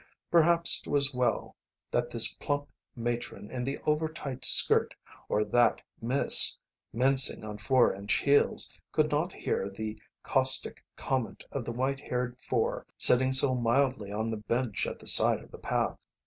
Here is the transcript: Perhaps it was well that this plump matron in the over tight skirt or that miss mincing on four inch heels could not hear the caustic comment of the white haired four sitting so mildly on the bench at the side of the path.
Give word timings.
Perhaps 0.31 0.81
it 0.83 0.89
was 0.89 1.13
well 1.13 1.55
that 1.91 2.09
this 2.09 2.33
plump 2.33 2.67
matron 2.95 3.51
in 3.51 3.63
the 3.63 3.77
over 3.85 4.07
tight 4.09 4.43
skirt 4.43 4.95
or 5.29 5.43
that 5.43 5.79
miss 6.01 6.57
mincing 6.91 7.43
on 7.43 7.59
four 7.59 7.93
inch 7.93 8.13
heels 8.15 8.67
could 8.91 9.11
not 9.11 9.31
hear 9.31 9.69
the 9.69 10.01
caustic 10.23 10.83
comment 10.95 11.43
of 11.51 11.65
the 11.65 11.71
white 11.71 11.99
haired 11.99 12.35
four 12.39 12.87
sitting 12.97 13.31
so 13.31 13.53
mildly 13.53 14.11
on 14.11 14.31
the 14.31 14.37
bench 14.37 14.87
at 14.87 14.97
the 14.97 15.05
side 15.05 15.39
of 15.43 15.51
the 15.51 15.59
path. 15.59 15.99